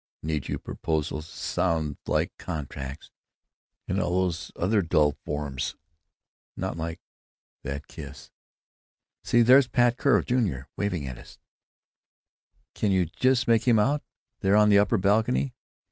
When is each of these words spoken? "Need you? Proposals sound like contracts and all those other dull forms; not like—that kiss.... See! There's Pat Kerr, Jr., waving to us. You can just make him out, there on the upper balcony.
"Need 0.23 0.47
you? 0.49 0.57
Proposals 0.57 1.27
sound 1.27 1.97
like 2.07 2.35
contracts 2.39 3.11
and 3.87 4.01
all 4.01 4.21
those 4.23 4.51
other 4.55 4.81
dull 4.81 5.11
forms; 5.11 5.75
not 6.57 6.75
like—that 6.75 7.85
kiss.... 7.85 8.31
See! 9.23 9.43
There's 9.43 9.67
Pat 9.67 9.97
Kerr, 9.97 10.23
Jr., 10.23 10.61
waving 10.75 11.03
to 11.03 11.21
us. 11.21 11.37
You 12.81 13.05
can 13.05 13.11
just 13.15 13.47
make 13.47 13.67
him 13.67 13.77
out, 13.77 14.01
there 14.39 14.55
on 14.55 14.69
the 14.69 14.79
upper 14.79 14.97
balcony. 14.97 15.53